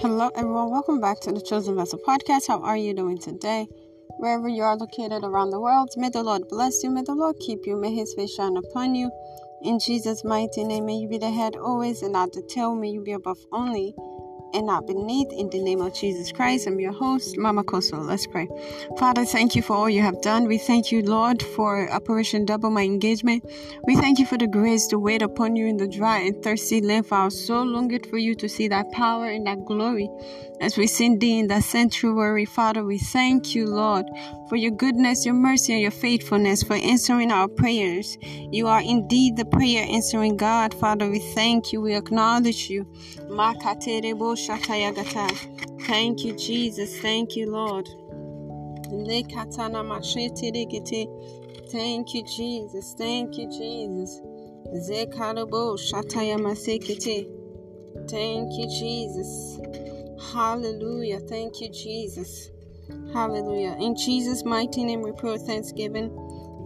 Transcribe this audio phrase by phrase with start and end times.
[0.00, 0.70] Hello, everyone.
[0.70, 2.46] Welcome back to the Chosen Vessel podcast.
[2.46, 3.66] How are you doing today?
[4.18, 6.90] Wherever you are located around the world, may the Lord bless you.
[6.90, 7.76] May the Lord keep you.
[7.76, 9.10] May his face shine upon you.
[9.62, 12.76] In Jesus' mighty name, may you be the head always and not the tail.
[12.76, 13.92] May you be above only
[14.54, 15.32] and not beneath.
[15.32, 18.04] In the name of Jesus Christ, I'm your host, Mama Kosso.
[18.04, 18.48] Let's pray.
[18.98, 20.46] Father, thank you for all you have done.
[20.46, 23.44] We thank you, Lord, for Operation Double My Engagement.
[23.84, 26.80] We thank you for the grace to wait upon you in the dry and thirsty
[26.80, 27.06] land.
[27.06, 30.08] For our soul longed for you to see that power and that glory
[30.60, 32.44] as we sing thee in that sanctuary.
[32.44, 34.06] Father, we thank you, Lord,
[34.48, 38.18] for your goodness, your mercy, and your faithfulness, for answering our prayers.
[38.22, 40.74] You are indeed the prayer answering God.
[40.74, 41.80] Father, we thank you.
[41.80, 42.86] We acknowledge you.
[45.86, 47.00] Thank you, Jesus.
[47.00, 47.88] Thank you, Lord.
[51.70, 52.94] Thank you, Jesus.
[52.98, 54.20] Thank you, Jesus.
[58.08, 59.60] Thank you, Jesus.
[60.32, 61.20] Hallelujah.
[61.20, 62.50] Thank you, Jesus.
[63.12, 63.76] Hallelujah.
[63.80, 66.10] In Jesus' mighty name, we pray thanksgiving.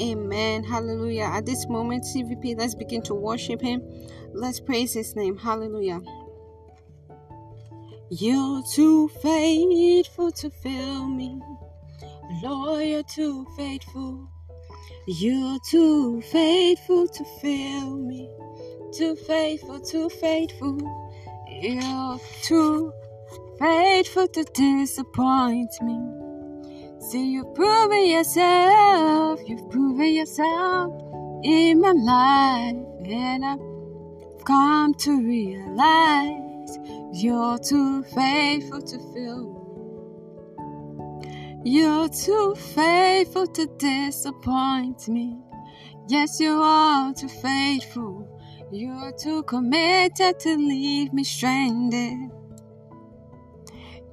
[0.00, 0.64] Amen.
[0.64, 1.24] Hallelujah.
[1.24, 3.82] At this moment, CVP, let's begin to worship Him.
[4.32, 5.36] Let's praise His name.
[5.36, 6.00] Hallelujah.
[8.12, 11.40] You're too faithful to fail me.
[12.42, 14.28] Lord, you're too faithful.
[15.06, 18.28] You're too faithful to fail me.
[18.92, 20.76] Too faithful, too faithful.
[21.62, 22.92] You're too
[23.60, 26.00] faithful to disappoint me.
[26.98, 29.38] See, you've proven yourself.
[29.46, 30.92] You've proven yourself
[31.44, 32.74] in my life.
[33.04, 36.39] And I've come to realize
[37.12, 39.60] you're too faithful to fail.
[41.64, 45.36] You're too faithful to disappoint me.
[46.08, 48.26] Yes, you are too faithful.
[48.72, 52.30] You're too committed to leave me stranded.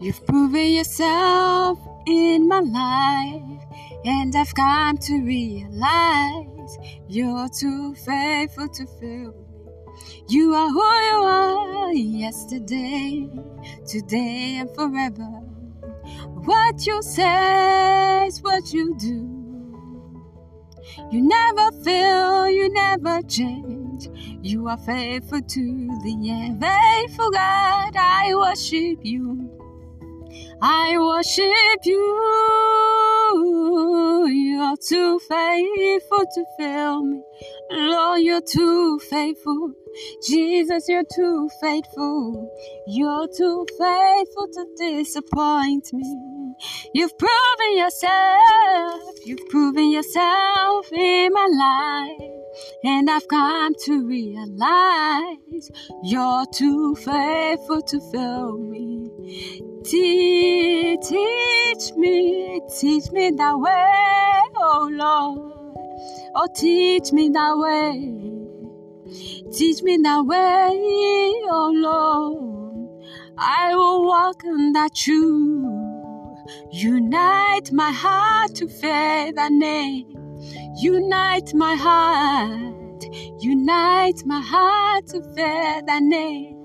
[0.00, 3.62] You've proven yourself in my life,
[4.04, 6.78] and I've come to realize
[7.08, 9.45] you're too faithful to fail.
[10.28, 13.28] You are who you are yesterday,
[13.86, 15.42] today, and forever.
[16.44, 19.36] What you say is what you do.
[21.10, 24.08] You never fail, you never change.
[24.42, 26.60] You are faithful to the end.
[26.60, 29.50] Faithful God, I worship you.
[30.60, 32.22] I worship you.
[34.28, 37.22] You're too faithful to fail me.
[37.70, 39.72] Lord, you're too faithful.
[40.26, 42.50] Jesus, you're too faithful.
[42.86, 46.54] You're too faithful to disappoint me.
[46.94, 49.00] You've proven yourself.
[49.24, 52.30] You've proven yourself in my life.
[52.84, 55.70] And I've come to realize
[56.02, 59.10] you're too faithful to fail me.
[59.84, 65.52] Te- teach me, teach me that way, oh Lord.
[66.34, 68.35] Oh, teach me that way.
[69.52, 72.56] Teach me that way, oh Lord.
[73.38, 75.66] I will walk in that truth.
[76.72, 80.06] Unite my heart to fear that name.
[80.78, 83.04] Unite my heart.
[83.40, 86.56] Unite my heart to fear that name.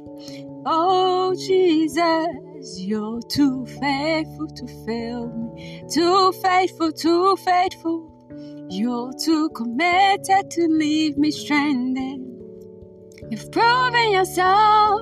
[0.66, 5.84] Oh, Jesus, you're too faithful to fail me.
[5.91, 8.08] Too faithful, too faithful.
[8.70, 12.21] You're too committed to leave me stranded.
[13.31, 15.02] You've proven yourself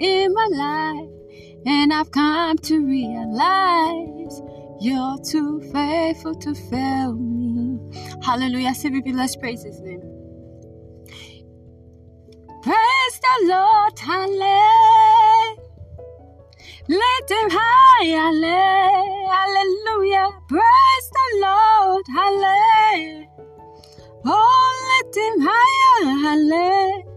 [0.00, 1.10] in my life,
[1.64, 4.42] and I've come to realize
[4.80, 7.78] you're too faithful to fail me.
[8.20, 8.70] Hallelujah.
[8.70, 10.02] CVP, let's praise his name.
[12.64, 15.54] Praise the Lord, hallelujah.
[16.88, 18.06] Let him high,
[19.30, 20.30] hallelujah.
[20.48, 23.28] Praise the Lord, hallelujah.
[24.26, 27.07] Oh, let him high, hallelujah,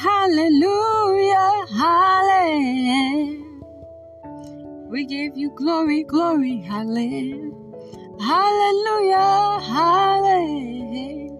[0.00, 1.66] hallelujah.
[4.88, 7.52] We give you glory, glory, hallelujah.
[8.20, 11.36] Hallelujah, hallelujah.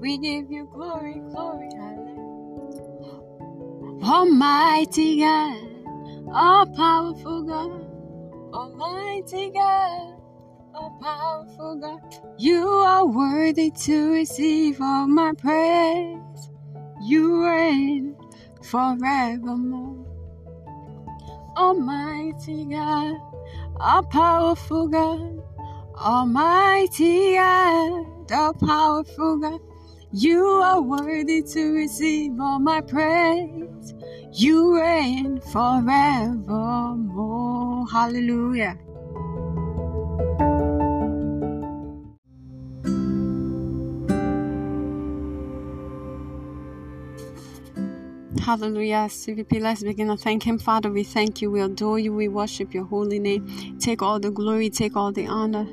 [0.00, 2.14] We give you glory, glory, hallelujah.
[4.04, 5.58] Almighty God,
[6.34, 7.86] all powerful God,
[8.54, 10.20] Almighty God,
[10.74, 12.00] all powerful God.
[12.38, 16.50] You are worthy to receive all my praise.
[17.04, 18.16] You reign
[18.62, 20.06] forevermore.
[21.54, 23.16] Almighty God,
[23.78, 25.42] all powerful God,
[26.00, 29.60] Almighty God, all powerful God.
[30.12, 33.94] You are worthy to receive all my praise.
[34.32, 35.84] You reign forevermore.
[37.92, 38.78] Hallelujah.
[48.40, 49.06] Hallelujah.
[49.08, 50.58] CVP, let's begin to thank Him.
[50.58, 51.50] Father, we thank you.
[51.50, 52.12] We adore you.
[52.12, 53.78] We worship your holy name.
[53.78, 55.66] Take all the glory, take all the honor.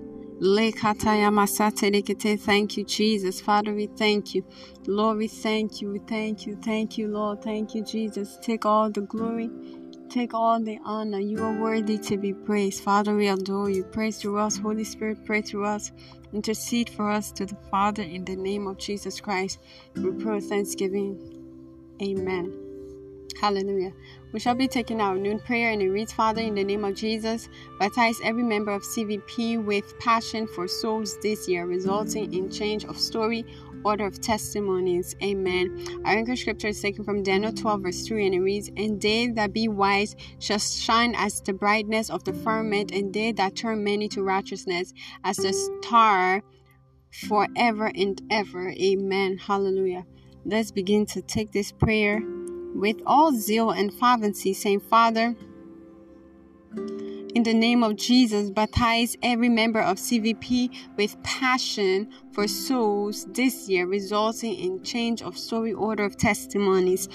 [2.40, 3.42] Thank you, Jesus.
[3.42, 4.44] Father, we thank you.
[4.88, 5.92] Lord, we thank you.
[5.92, 6.56] We thank you.
[6.64, 7.44] Thank you, Lord.
[7.44, 8.38] Thank you, Jesus.
[8.42, 9.52] Take all the glory.
[10.10, 11.20] Take all the honor.
[11.20, 12.84] You are worthy to be praised.
[12.84, 13.84] Father, we adore you.
[13.84, 14.58] Praise through us.
[14.58, 15.92] Holy Spirit, pray through us.
[16.34, 19.60] Intercede for us to the Father in the name of Jesus Christ.
[19.96, 21.41] We pray thanksgiving.
[22.02, 22.58] Amen.
[23.40, 23.94] Hallelujah.
[24.34, 26.96] We shall be taking our noon prayer and it reads, Father, in the name of
[26.96, 27.50] Jesus,
[27.80, 32.98] baptize every member of CVP with passion for souls this year, resulting in change of
[32.98, 33.46] story,
[33.84, 35.16] order of testimonies.
[35.24, 36.02] Amen.
[36.06, 39.28] Our anchor scripture is taken from Daniel 12, verse 3, and it reads, And they
[39.30, 43.84] that be wise shall shine as the brightness of the firmament, and they that turn
[43.84, 44.94] many to righteousness
[45.24, 46.44] as the star
[47.28, 48.70] forever and ever.
[48.70, 49.38] Amen.
[49.38, 50.06] Hallelujah.
[50.44, 52.22] Let's begin to take this prayer
[52.74, 55.36] with all zeal and fervency, saying, Father,
[57.36, 63.68] in the name of Jesus, baptize every member of CVP with passion for souls this
[63.68, 67.10] year, resulting in change of story order of testimonies.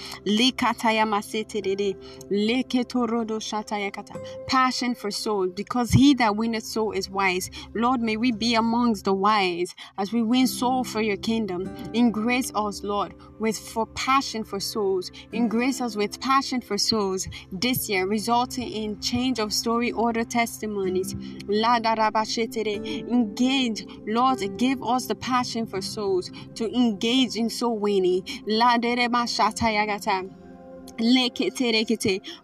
[4.47, 7.49] Passion for souls, because he that winneth soul is wise.
[7.73, 11.67] Lord, may we be amongst the wise as we win soul for your kingdom.
[11.93, 15.11] Increase us, Lord, with for passion for souls.
[15.31, 21.15] Increase us with passion for souls this year, resulting in change of story order testimonies.
[23.07, 28.23] Engage, Lord, give us the passion for souls to engage in soul winning.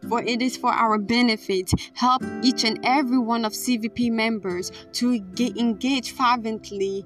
[0.10, 1.72] For it is for our benefit.
[1.96, 7.06] Help each and every one of CVP members to engage fervently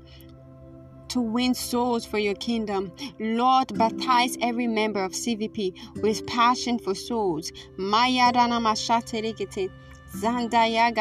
[1.09, 2.91] to win souls for your kingdom.
[3.19, 7.51] Lord, baptize every member of CVP with passion for souls.
[7.77, 9.71] Mayadana mashaterekete.
[10.15, 10.93] Zandaya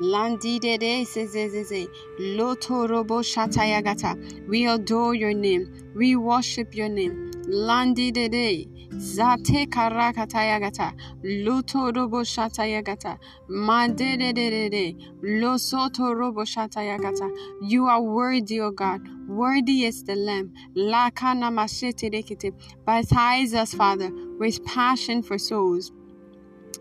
[0.00, 1.88] zezezeze.
[2.20, 4.48] Lotorobo shataya.
[4.48, 5.66] We adore your name.
[5.96, 7.30] We worship your name.
[7.48, 8.68] Landidede.
[8.96, 10.92] Zate karakatayagata.
[11.24, 13.18] Luto robo shatayagata.
[13.50, 14.96] Mandedede.
[15.22, 17.30] Losoto robo shatayagata.
[17.62, 19.02] You are worthy, O God.
[19.28, 20.52] Worthy is the Lamb.
[20.76, 22.52] Lakana masheterekete.
[22.86, 25.92] Baptize us, Father, with passion for souls.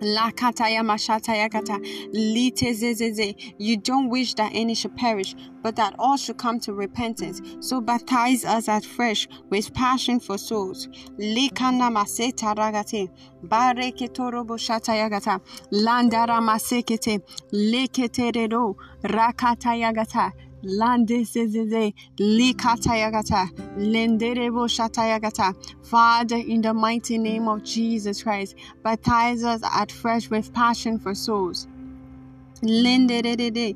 [0.01, 1.79] Lakataya mashataya kata
[2.13, 3.35] litezezeze.
[3.57, 7.41] You don't wish that any should perish, but that all should come to repentance.
[7.61, 10.87] So baptize us afresh with passion for souls.
[11.19, 13.09] Likana maseta ragate.
[13.45, 15.41] Bareke torobo shataya gata.
[15.71, 17.21] Landara masekete.
[17.53, 18.75] Lekete redo.
[19.03, 20.33] Rakataya gata.
[20.63, 21.23] Lande
[23.77, 24.67] lenderebo.
[25.83, 31.13] Father, in the mighty name of Jesus Christ, baptize us at fresh with passion for
[31.13, 31.67] souls.
[32.63, 33.75] Lenderede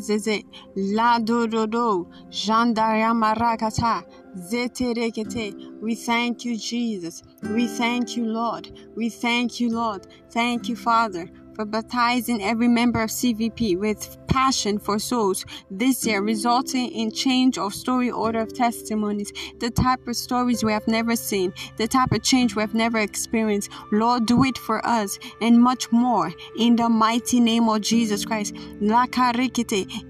[0.00, 0.44] zeze
[0.76, 7.22] ladorodo jandaramarakata we thank you Jesus.
[7.42, 8.70] We thank you Lord.
[8.96, 10.06] We thank you Lord.
[10.30, 15.44] Thank you Father for baptizing every member of CVP with passion for souls.
[15.70, 20.72] This year, resulting in change of story order of testimonies, the type of stories we
[20.72, 23.70] have never seen, the type of change we have never experienced.
[23.90, 28.54] Lord, do it for us and much more in the mighty name of Jesus Christ.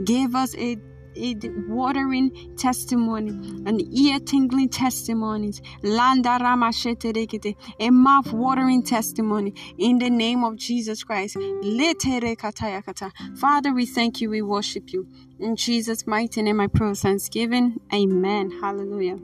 [0.04, 0.76] Give us a
[1.68, 3.30] watering testimony,
[3.66, 11.36] an ear tingling testimonies, a mouth watering testimony in the name of Jesus Christ.
[13.36, 15.06] Father, we thank you, we worship you.
[15.38, 17.80] In Jesus' mighty name, I pray thanksgiving.
[17.92, 18.50] Amen.
[18.60, 19.18] Hallelujah.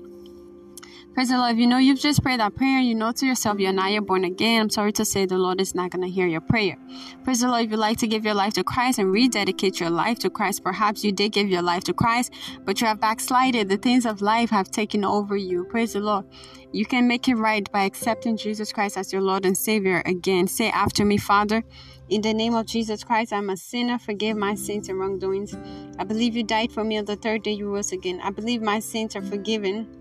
[1.18, 1.58] Praise the Lord.
[1.58, 4.22] You know you've just prayed that prayer, you know to yourself you're not yet born
[4.22, 4.62] again.
[4.62, 6.76] I'm sorry to say the Lord is not going to hear your prayer.
[7.24, 7.64] Praise the Lord.
[7.64, 10.62] If you'd like to give your life to Christ and rededicate your life to Christ,
[10.62, 12.32] perhaps you did give your life to Christ,
[12.64, 13.68] but you have backslided.
[13.68, 15.64] The things of life have taken over you.
[15.64, 16.24] Praise the Lord.
[16.70, 20.46] You can make it right by accepting Jesus Christ as your Lord and Savior again.
[20.46, 21.64] Say after me, Father.
[22.08, 23.98] In the name of Jesus Christ, I'm a sinner.
[23.98, 25.56] Forgive my sins and wrongdoings.
[25.98, 28.20] I believe you died for me on the third day you rose again.
[28.22, 29.97] I believe my sins are forgiven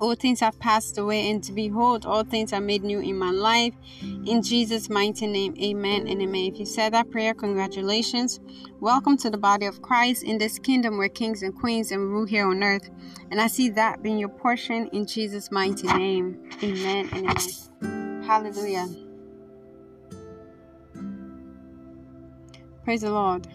[0.00, 3.30] all things have passed away, and to behold, all things are made new in my
[3.30, 3.74] life.
[4.02, 6.52] In Jesus' mighty name, amen and amen.
[6.52, 8.40] If you said that prayer, congratulations.
[8.80, 12.26] Welcome to the body of Christ in this kingdom where kings and queens and rule
[12.26, 12.88] here on earth.
[13.30, 16.48] And I see that being your portion in Jesus' mighty name.
[16.62, 17.26] Amen and
[17.82, 18.22] amen.
[18.22, 18.88] Hallelujah.
[22.84, 23.46] Praise the Lord.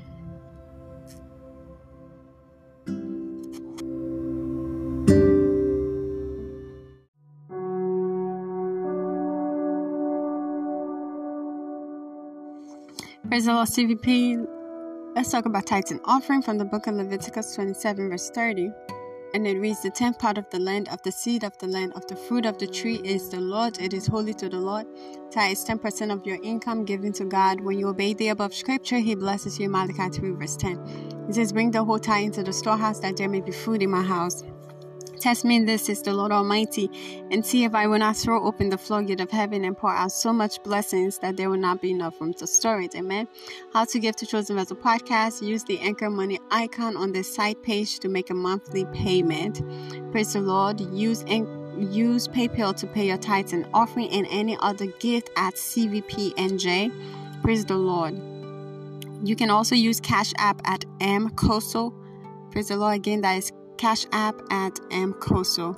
[13.34, 14.46] Praise the Lord, CVP.
[15.16, 18.70] Let's talk about tithes and offering from the book of Leviticus 27, verse 30.
[19.34, 21.94] And it reads, The tenth part of the land, of the seed of the land,
[21.96, 23.82] of the fruit of the tree is the Lord.
[23.82, 24.86] It is holy to the Lord.
[25.32, 27.60] Tithe is 10% of your income given to God.
[27.60, 29.68] When you obey the above scripture, He blesses you.
[29.68, 31.26] Malachi 3, verse 10.
[31.28, 33.90] It says, Bring the whole tithe into the storehouse that there may be food in
[33.90, 34.44] my house.
[35.24, 36.90] Test me in this, is the Lord Almighty,
[37.32, 40.12] and see if I will not throw open the floodgate of heaven and pour out
[40.12, 42.94] so much blessings that there will not be enough room to store it.
[42.94, 43.30] Amen.
[43.72, 45.42] How to give to Chosen Vessel podcast.
[45.42, 49.62] Use the Anchor Money icon on the site page to make a monthly payment.
[50.12, 50.82] Praise the Lord.
[50.82, 57.42] Use use PayPal to pay your tithes and offering and any other gift at CVPNJ.
[57.42, 58.16] Praise the Lord.
[59.26, 61.94] You can also use Cash App at M Kosso.
[62.52, 63.22] Praise the Lord again.
[63.22, 65.78] That is Cash App at MKosso.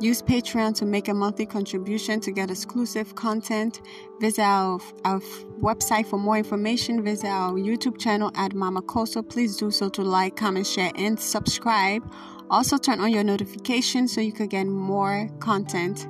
[0.00, 3.80] Use Patreon to make a monthly contribution to get exclusive content.
[4.20, 5.20] Visit our, our
[5.60, 7.02] website for more information.
[7.02, 9.22] Visit our YouTube channel at Mama Kosso.
[9.22, 12.02] Please do so to like, comment, share, and subscribe.
[12.50, 16.08] Also, turn on your notifications so you can get more content.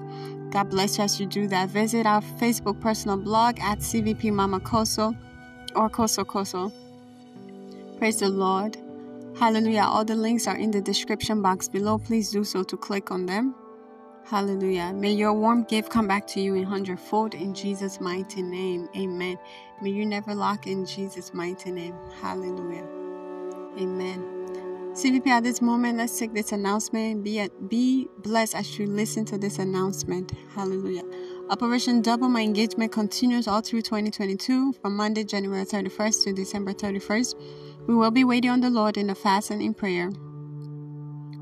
[0.51, 1.69] God bless you as you do that.
[1.69, 5.15] Visit our Facebook personal blog at CVP Mama Kosso
[5.77, 6.73] or Kosso Kosso.
[7.99, 8.84] Praise the Lord.
[9.39, 9.83] Hallelujah.
[9.83, 11.99] All the links are in the description box below.
[11.99, 13.55] Please do so to click on them.
[14.25, 14.93] Hallelujah.
[14.95, 18.89] May your warm gift come back to you in hundredfold in Jesus' mighty name.
[18.97, 19.37] Amen.
[19.83, 21.95] May you never lack in Jesus' mighty name.
[22.23, 22.87] Hallelujah.
[23.79, 24.35] Amen.
[24.95, 27.25] CVP, at this moment, let's take this announcement.
[27.25, 30.33] Be, at, be blessed as you listen to this announcement.
[30.55, 31.03] Hallelujah.
[31.51, 37.35] Operation Double My Engagement continues all through 2022 from Monday, January 31st to December 31st.
[37.87, 40.11] We will be waiting on the Lord in a fast and in prayer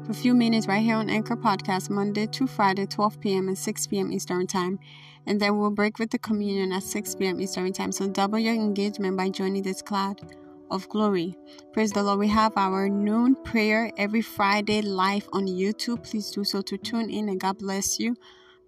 [0.05, 3.47] for a few minutes right here on Anchor Podcast, Monday to Friday, 12 p.m.
[3.47, 4.13] and 6 p.m.
[4.13, 4.81] Eastern Time.
[5.25, 7.41] And then we'll break with the communion at 6 p.m.
[7.41, 7.93] Eastern Time.
[7.93, 10.21] So double your engagement by joining this cloud
[10.69, 11.37] of glory.
[11.73, 12.19] Praise the Lord.
[12.19, 16.03] We have our noon prayer every Friday live on YouTube.
[16.03, 18.17] Please do so to tune in and God bless you.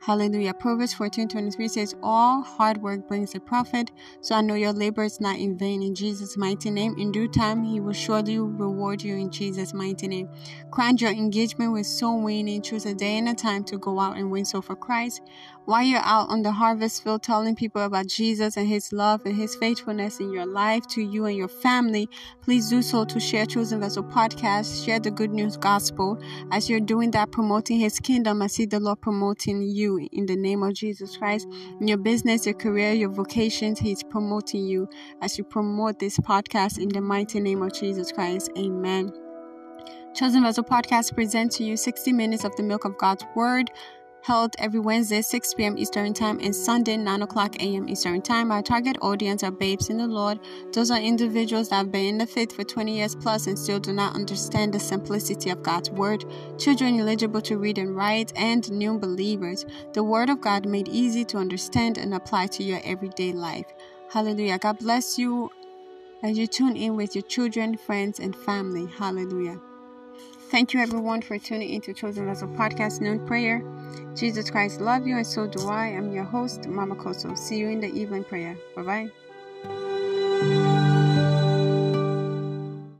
[0.06, 0.52] Hallelujah.
[0.52, 3.90] Proverbs 14 23 says, All hard work brings a profit.
[4.20, 6.94] So I know your labor is not in vain in Jesus' mighty name.
[6.98, 10.28] In due time, He will surely reward you in Jesus' mighty name.
[10.70, 12.60] Grant your engagement with soul winning.
[12.60, 15.22] Choose a day and a time to go out and win soul for Christ.
[15.66, 19.34] While you're out on the harvest field telling people about Jesus and His love and
[19.34, 22.06] His faithfulness in your life to you and your family,
[22.42, 26.20] please do so to share Chosen Vessel podcast, share the good news gospel.
[26.52, 30.36] As you're doing that, promoting His kingdom, I see the Lord promoting you in the
[30.36, 31.48] name of Jesus Christ.
[31.80, 34.86] In your business, your career, your vocations, He's promoting you
[35.22, 38.50] as you promote this podcast in the mighty name of Jesus Christ.
[38.58, 39.14] Amen.
[40.14, 43.70] Chosen Vessel Podcast presents to you 60 minutes of the milk of God's Word
[44.24, 45.76] held every Wednesday, 6 p.m.
[45.76, 47.86] Eastern Time, and Sunday, 9 o'clock a.m.
[47.90, 48.50] Eastern Time.
[48.50, 50.40] Our target audience are babes in the Lord.
[50.72, 53.78] Those are individuals that have been in the faith for 20 years plus and still
[53.78, 56.24] do not understand the simplicity of God's Word,
[56.58, 59.66] children eligible to read and write, and new believers.
[59.92, 63.66] The Word of God made easy to understand and apply to your everyday life.
[64.10, 64.58] Hallelujah.
[64.58, 65.50] God bless you
[66.22, 68.86] as you tune in with your children, friends, and family.
[68.96, 69.60] Hallelujah.
[70.54, 73.60] Thank you everyone for tuning into Chosen Vessel Podcast Noon Prayer.
[74.14, 75.86] Jesus Christ love you and so do I.
[75.86, 77.36] I'm your host, Mama Kosso.
[77.36, 78.56] See you in the evening prayer.
[78.76, 79.23] Bye bye.